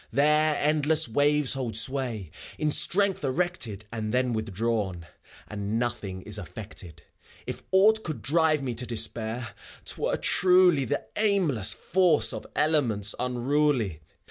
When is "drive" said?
8.23-8.63